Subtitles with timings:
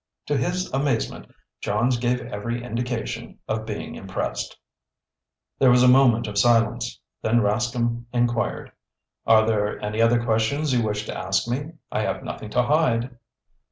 [0.25, 1.27] To his amazement,
[1.61, 4.57] Johns gave every indication of being impressed.
[5.59, 6.99] There was a moment of silence.
[7.21, 8.71] Then Rascomb inquired:
[9.27, 11.73] "Are there any other questions you wish to ask me?
[11.91, 13.15] I have nothing to hide."